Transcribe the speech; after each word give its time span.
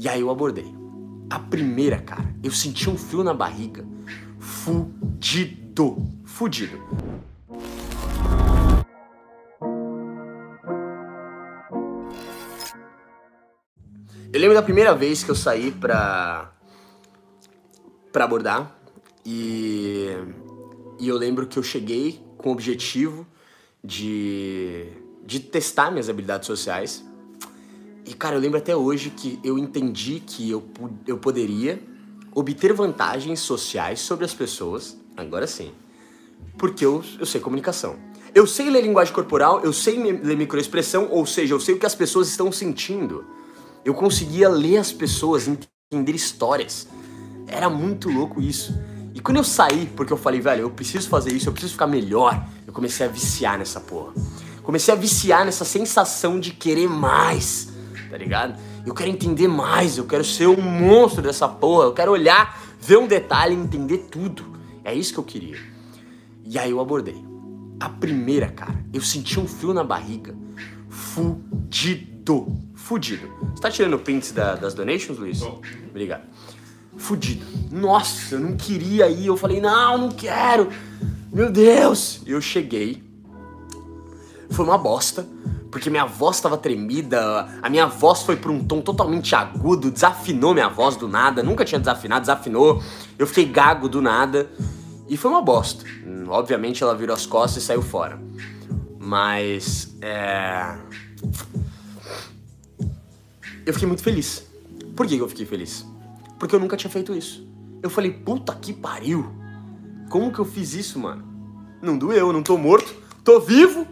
E 0.00 0.08
aí 0.08 0.20
eu 0.20 0.30
abordei. 0.30 0.72
A 1.28 1.40
primeira, 1.40 1.98
cara, 1.98 2.32
eu 2.40 2.52
senti 2.52 2.88
um 2.88 2.96
frio 2.96 3.24
na 3.24 3.34
barriga. 3.34 3.84
Fudido. 4.38 5.96
Fudido. 6.24 6.78
Eu 14.32 14.40
lembro 14.40 14.54
da 14.54 14.62
primeira 14.62 14.94
vez 14.94 15.24
que 15.24 15.30
eu 15.32 15.34
saí 15.34 15.72
pra, 15.72 16.52
pra 18.12 18.24
abordar 18.24 18.78
e, 19.26 20.10
e 21.00 21.08
eu 21.08 21.16
lembro 21.16 21.44
que 21.46 21.58
eu 21.58 21.62
cheguei 21.62 22.22
com 22.36 22.50
o 22.50 22.52
objetivo 22.52 23.26
de, 23.82 24.86
de 25.24 25.40
testar 25.40 25.90
minhas 25.90 26.08
habilidades 26.08 26.46
sociais. 26.46 27.04
E 28.08 28.14
cara, 28.14 28.36
eu 28.36 28.40
lembro 28.40 28.56
até 28.56 28.74
hoje 28.74 29.10
que 29.10 29.38
eu 29.44 29.58
entendi 29.58 30.18
que 30.18 30.50
eu, 30.50 30.64
eu 31.06 31.18
poderia 31.18 31.78
obter 32.34 32.72
vantagens 32.72 33.38
sociais 33.40 34.00
sobre 34.00 34.24
as 34.24 34.32
pessoas, 34.32 34.96
agora 35.14 35.46
sim, 35.46 35.72
porque 36.56 36.86
eu, 36.86 37.04
eu 37.20 37.26
sei 37.26 37.38
comunicação. 37.38 37.96
Eu 38.34 38.46
sei 38.46 38.70
ler 38.70 38.80
linguagem 38.80 39.12
corporal, 39.12 39.60
eu 39.62 39.74
sei 39.74 39.98
ler 39.98 40.36
microexpressão, 40.38 41.08
ou 41.10 41.26
seja, 41.26 41.52
eu 41.52 41.60
sei 41.60 41.74
o 41.74 41.78
que 41.78 41.84
as 41.84 41.94
pessoas 41.94 42.28
estão 42.28 42.50
sentindo. 42.50 43.26
Eu 43.84 43.92
conseguia 43.92 44.48
ler 44.48 44.78
as 44.78 44.90
pessoas, 44.90 45.46
entender 45.46 46.14
histórias. 46.14 46.88
Era 47.46 47.68
muito 47.68 48.08
louco 48.08 48.40
isso. 48.40 48.72
E 49.14 49.20
quando 49.20 49.36
eu 49.36 49.44
saí, 49.44 49.86
porque 49.94 50.14
eu 50.14 50.16
falei, 50.16 50.40
velho, 50.40 50.62
eu 50.62 50.70
preciso 50.70 51.10
fazer 51.10 51.34
isso, 51.34 51.50
eu 51.50 51.52
preciso 51.52 51.74
ficar 51.74 51.86
melhor, 51.86 52.42
eu 52.66 52.72
comecei 52.72 53.04
a 53.04 53.08
viciar 53.10 53.58
nessa 53.58 53.80
porra. 53.80 54.14
Comecei 54.62 54.94
a 54.94 54.96
viciar 54.96 55.44
nessa 55.44 55.64
sensação 55.64 56.40
de 56.40 56.52
querer 56.52 56.88
mais, 56.88 57.67
tá 58.10 58.16
ligado? 58.16 58.58
Eu 58.86 58.94
quero 58.94 59.10
entender 59.10 59.48
mais, 59.48 59.98
eu 59.98 60.04
quero 60.04 60.24
ser 60.24 60.46
um 60.46 60.60
monstro 60.60 61.22
dessa 61.22 61.48
porra, 61.48 61.84
eu 61.84 61.92
quero 61.92 62.12
olhar, 62.12 62.60
ver 62.80 62.98
um 62.98 63.06
detalhe 63.06 63.54
e 63.54 63.58
entender 63.58 64.08
tudo. 64.10 64.44
É 64.84 64.94
isso 64.94 65.12
que 65.12 65.18
eu 65.18 65.24
queria. 65.24 65.58
E 66.44 66.58
aí 66.58 66.70
eu 66.70 66.80
abordei. 66.80 67.22
A 67.78 67.88
primeira, 67.88 68.48
cara, 68.48 68.74
eu 68.92 69.00
senti 69.00 69.38
um 69.38 69.46
frio 69.46 69.72
na 69.72 69.84
barriga. 69.84 70.34
Fudido 70.88 72.68
fudido. 72.88 73.28
Você 73.54 73.60
tá 73.60 73.70
tirando 73.70 73.98
prints 73.98 74.32
da, 74.32 74.54
das 74.54 74.72
donations, 74.72 75.18
Luiz? 75.18 75.40
Tô. 75.40 75.60
Obrigado. 75.90 76.22
Fudido. 76.96 77.44
Nossa, 77.70 78.34
eu 78.34 78.40
não 78.40 78.56
queria 78.56 79.08
ir. 79.10 79.26
Eu 79.26 79.36
falei, 79.36 79.60
não, 79.60 79.98
não 79.98 80.08
quero. 80.10 80.70
Meu 81.30 81.50
Deus. 81.52 82.22
Eu 82.26 82.40
cheguei. 82.40 83.02
Foi 84.48 84.64
uma 84.64 84.78
bosta. 84.78 85.28
Porque 85.70 85.90
minha 85.90 86.06
voz 86.06 86.36
estava 86.36 86.56
tremida, 86.56 87.46
a 87.62 87.68
minha 87.68 87.86
voz 87.86 88.22
foi 88.22 88.36
para 88.36 88.50
um 88.50 88.64
tom 88.64 88.80
totalmente 88.80 89.34
agudo, 89.34 89.90
desafinou 89.90 90.54
minha 90.54 90.68
voz 90.68 90.96
do 90.96 91.06
nada, 91.06 91.42
nunca 91.42 91.64
tinha 91.64 91.78
desafinado, 91.78 92.22
desafinou. 92.22 92.82
Eu 93.18 93.26
fiquei 93.26 93.44
gago 93.44 93.88
do 93.88 94.00
nada 94.00 94.50
e 95.08 95.16
foi 95.16 95.30
uma 95.30 95.42
bosta. 95.42 95.84
Obviamente 96.28 96.82
ela 96.82 96.94
virou 96.94 97.14
as 97.14 97.26
costas 97.26 97.62
e 97.62 97.66
saiu 97.66 97.82
fora. 97.82 98.18
Mas 98.98 99.94
é 100.00 100.76
eu 103.68 103.74
fiquei 103.74 103.86
muito 103.86 104.02
feliz. 104.02 104.46
Por 104.96 105.06
que 105.06 105.18
eu 105.18 105.28
fiquei 105.28 105.44
feliz? 105.44 105.84
Porque 106.38 106.54
eu 106.54 106.58
nunca 106.58 106.74
tinha 106.74 106.90
feito 106.90 107.14
isso. 107.14 107.46
Eu 107.82 107.90
falei, 107.90 108.10
puta 108.10 108.54
que 108.54 108.72
pariu. 108.72 109.30
Como 110.08 110.32
que 110.32 110.38
eu 110.38 110.44
fiz 110.46 110.72
isso, 110.72 110.98
mano? 110.98 111.22
Não 111.82 111.98
doeu, 111.98 112.32
não 112.32 112.42
tô 112.42 112.56
morto, 112.56 112.94
tô 113.22 113.38
vivo. 113.38 113.86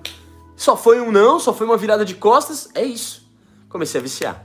Só 0.57 0.77
foi 0.77 1.01
um 1.01 1.13
não, 1.13 1.39
só 1.39 1.53
foi 1.53 1.67
uma 1.67 1.77
virada 1.77 2.05
de 2.05 2.15
costas. 2.15 2.69
É 2.75 2.83
isso. 2.83 3.29
Comecei 3.69 4.01
a 4.01 4.03
viciar. 4.03 4.45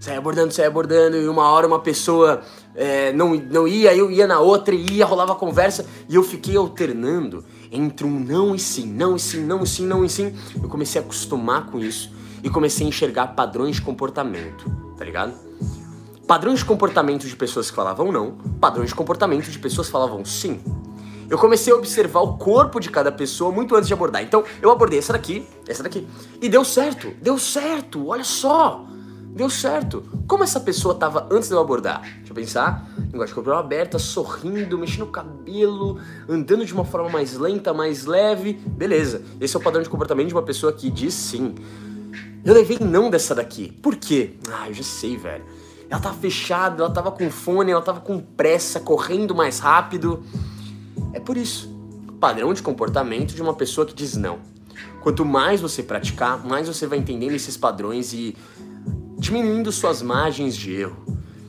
Saí 0.00 0.16
abordando, 0.16 0.52
saí 0.52 0.66
abordando, 0.66 1.16
e 1.16 1.28
uma 1.28 1.50
hora 1.50 1.66
uma 1.66 1.80
pessoa 1.80 2.42
é, 2.74 3.12
não, 3.12 3.34
não 3.34 3.66
ia, 3.66 3.94
eu 3.94 4.10
ia 4.10 4.26
na 4.26 4.38
outra, 4.38 4.74
ia, 4.74 5.04
rolava 5.04 5.34
conversa, 5.34 5.86
e 6.08 6.14
eu 6.14 6.22
fiquei 6.22 6.56
alternando 6.56 7.44
entre 7.72 8.06
um 8.06 8.20
não 8.20 8.54
e 8.54 8.58
sim, 8.58 8.86
não 8.86 9.16
e 9.16 9.18
sim, 9.18 9.44
não 9.44 9.64
e 9.64 9.66
sim, 9.66 9.86
não 9.86 10.04
e 10.04 10.08
sim. 10.08 10.34
Eu 10.62 10.68
comecei 10.68 11.00
a 11.00 11.04
acostumar 11.04 11.66
com 11.66 11.78
isso 11.78 12.12
e 12.42 12.50
comecei 12.50 12.86
a 12.86 12.88
enxergar 12.88 13.28
padrões 13.28 13.76
de 13.76 13.82
comportamento, 13.82 14.70
tá 14.96 15.04
ligado? 15.04 15.34
Padrões 16.26 16.60
de 16.60 16.64
comportamento 16.64 17.26
de 17.26 17.34
pessoas 17.34 17.70
que 17.70 17.76
falavam 17.76 18.12
não, 18.12 18.32
padrões 18.60 18.90
de 18.90 18.94
comportamento 18.94 19.50
de 19.50 19.58
pessoas 19.58 19.86
que 19.86 19.92
falavam 19.92 20.24
sim. 20.24 20.60
Eu 21.28 21.38
comecei 21.38 21.72
a 21.72 21.76
observar 21.76 22.20
o 22.20 22.36
corpo 22.36 22.78
de 22.78 22.90
cada 22.90 23.10
pessoa 23.10 23.50
muito 23.50 23.74
antes 23.74 23.88
de 23.88 23.94
abordar. 23.94 24.22
Então, 24.22 24.44
eu 24.62 24.70
abordei 24.70 24.98
essa 24.98 25.12
daqui, 25.12 25.46
essa 25.66 25.82
daqui. 25.82 26.06
E 26.40 26.48
deu 26.48 26.64
certo, 26.64 27.12
deu 27.20 27.38
certo, 27.38 28.08
olha 28.08 28.24
só. 28.24 28.86
Deu 29.36 29.50
certo. 29.50 30.02
Como 30.26 30.42
essa 30.44 30.58
pessoa 30.58 30.94
tava 30.94 31.28
antes 31.30 31.48
de 31.48 31.54
eu 31.54 31.60
abordar? 31.60 32.00
Deixa 32.00 32.30
eu 32.30 32.34
pensar. 32.34 32.88
Linguagem 33.12 33.34
corporal 33.34 33.58
aberta, 33.58 33.98
sorrindo, 33.98 34.78
mexendo 34.78 35.02
o 35.02 35.08
cabelo, 35.08 36.00
andando 36.26 36.64
de 36.64 36.72
uma 36.72 36.86
forma 36.86 37.10
mais 37.10 37.36
lenta, 37.36 37.74
mais 37.74 38.06
leve. 38.06 38.54
Beleza. 38.54 39.22
Esse 39.38 39.54
é 39.54 39.60
o 39.60 39.62
padrão 39.62 39.82
de 39.82 39.90
comportamento 39.90 40.28
de 40.28 40.34
uma 40.34 40.42
pessoa 40.42 40.72
que 40.72 40.90
diz 40.90 41.12
sim. 41.12 41.54
Eu 42.42 42.54
levei 42.54 42.78
não 42.80 43.10
dessa 43.10 43.34
daqui. 43.34 43.70
Por 43.70 43.96
quê? 43.96 44.36
Ah, 44.50 44.68
eu 44.68 44.74
já 44.74 44.82
sei, 44.82 45.18
velho. 45.18 45.44
Ela 45.90 46.00
tava 46.00 46.16
fechada, 46.16 46.82
ela 46.82 46.92
tava 46.92 47.10
com 47.12 47.30
fone, 47.30 47.70
ela 47.70 47.82
tava 47.82 48.00
com 48.00 48.18
pressa, 48.18 48.80
correndo 48.80 49.34
mais 49.34 49.58
rápido. 49.58 50.22
É 51.12 51.20
por 51.20 51.36
isso. 51.36 51.74
Padrão 52.20 52.52
de 52.52 52.62
comportamento 52.62 53.34
de 53.34 53.42
uma 53.42 53.54
pessoa 53.54 53.86
que 53.86 53.94
diz 53.94 54.16
não. 54.16 54.38
Quanto 55.02 55.24
mais 55.24 55.60
você 55.60 55.82
praticar, 55.82 56.44
mais 56.44 56.66
você 56.66 56.86
vai 56.86 56.98
entendendo 56.98 57.32
esses 57.32 57.56
padrões 57.56 58.12
e 58.12 58.36
diminuindo 59.18 59.70
suas 59.72 60.02
margens 60.02 60.56
de 60.56 60.74
erro. 60.74 61.04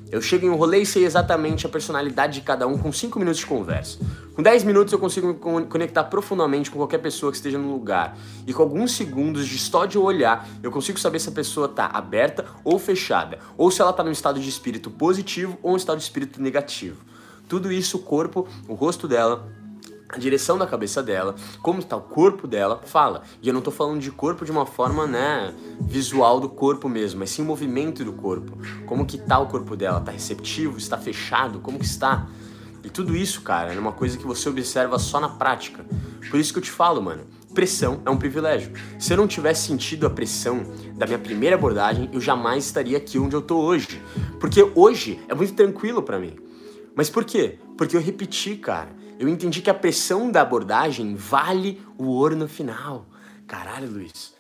Eu 0.09 0.22
chego 0.22 0.45
em 0.45 0.50
um 0.50 0.56
rolê 0.56 0.79
e 0.79 0.85
sei 0.85 1.06
exatamente 1.06 1.66
a 1.66 1.69
personalidade 1.69 2.35
de 2.35 2.41
cada 2.41 2.66
um 2.66 2.78
com 2.78 2.94
5 2.94 3.19
minutos 3.19 3.40
de 3.40 3.45
conversa. 3.45 4.00
Com 4.34 4.41
10 4.41 4.63
minutos 4.63 4.94
eu 4.94 5.00
consigo 5.00 5.28
me 5.28 5.66
conectar 5.66 6.06
profundamente 6.06 6.72
com 6.72 6.78
qualquer 6.78 7.00
pessoa 7.00 7.31
que 7.31 7.38
esteja 7.38 7.57
no 7.57 7.74
lugar. 7.74 8.18
E 8.45 8.53
com 8.53 8.63
alguns 8.63 8.94
segundos 8.94 9.45
de 9.45 9.59
só 9.59 9.85
de 9.85 9.97
olhar, 9.97 10.47
eu 10.63 10.72
consigo 10.72 10.97
saber 10.97 11.19
se 11.19 11.28
a 11.28 11.31
pessoa 11.34 11.66
está 11.66 11.88
aberta 11.88 12.45
ou 12.63 12.79
fechada, 12.79 13.39
ou 13.57 13.69
se 13.69 13.81
ela 13.81 13.91
está 13.91 14.01
num 14.01 14.12
estado 14.12 14.39
de 14.39 14.47
espírito 14.47 14.89
positivo 14.89 15.57
ou 15.62 15.74
um 15.74 15.75
estado 15.75 15.97
de 15.97 16.03
espírito 16.03 16.41
negativo. 16.41 17.03
Tudo 17.47 17.71
isso 17.71 17.97
o 17.97 18.01
corpo, 18.01 18.47
o 18.67 18.73
rosto 18.73 19.07
dela, 19.07 19.47
a 20.09 20.17
direção 20.17 20.57
da 20.57 20.65
cabeça 20.65 21.03
dela, 21.03 21.35
como 21.61 21.79
está 21.79 21.95
o 21.95 22.01
corpo 22.01 22.47
dela, 22.47 22.81
fala. 22.85 23.23
E 23.41 23.47
eu 23.47 23.53
não 23.53 23.59
estou 23.59 23.73
falando 23.73 23.99
de 23.99 24.11
corpo 24.11 24.45
de 24.45 24.51
uma 24.51 24.65
forma, 24.65 25.05
né, 25.05 25.53
visual 25.81 26.39
do 26.39 26.49
corpo 26.49 26.87
mesmo, 26.87 27.19
mas 27.19 27.29
sim 27.29 27.41
o 27.41 27.45
movimento 27.45 28.03
do 28.03 28.13
corpo. 28.13 28.57
Como 28.85 29.05
que 29.05 29.17
tá 29.17 29.39
o 29.39 29.47
corpo 29.47 29.75
dela? 29.75 29.99
Tá 29.99 30.11
receptivo? 30.11 30.77
Está 30.77 30.97
fechado? 30.97 31.59
Como 31.59 31.79
que 31.79 31.85
está? 31.85 32.27
E 32.83 32.89
tudo 32.89 33.15
isso, 33.15 33.41
cara, 33.41 33.73
é 33.73 33.79
uma 33.79 33.91
coisa 33.91 34.17
que 34.17 34.25
você 34.25 34.47
observa 34.47 34.97
só 34.97 35.19
na 35.19 35.29
prática. 35.29 35.85
Por 36.29 36.39
isso 36.39 36.53
que 36.53 36.59
eu 36.59 36.63
te 36.63 36.71
falo, 36.71 37.01
mano, 37.01 37.23
pressão 37.53 38.01
é 38.05 38.09
um 38.09 38.17
privilégio. 38.17 38.71
Se 38.97 39.11
eu 39.11 39.17
não 39.17 39.27
tivesse 39.27 39.67
sentido 39.67 40.05
a 40.05 40.09
pressão 40.09 40.63
da 40.95 41.05
minha 41.05 41.19
primeira 41.19 41.55
abordagem, 41.55 42.09
eu 42.13 42.21
jamais 42.21 42.65
estaria 42.65 42.97
aqui 42.97 43.19
onde 43.19 43.35
eu 43.35 43.41
tô 43.41 43.57
hoje. 43.57 44.01
Porque 44.39 44.71
hoje 44.73 45.19
é 45.27 45.35
muito 45.35 45.53
tranquilo 45.53 46.01
para 46.01 46.17
mim. 46.17 46.46
Mas 46.97 47.09
por 47.09 47.23
quê? 47.23 47.59
Porque 47.77 47.95
eu 47.95 48.01
repeti, 48.01 48.57
cara 48.57 48.97
eu 49.19 49.27
entendi 49.27 49.61
que 49.61 49.69
a 49.69 49.73
pressão 49.73 50.31
da 50.31 50.41
abordagem 50.41 51.15
vale 51.15 51.81
o 51.97 52.05
ouro 52.05 52.35
no 52.35 52.47
final. 52.47 53.07
Caralho, 53.47 53.89
Luiz. 53.89 54.36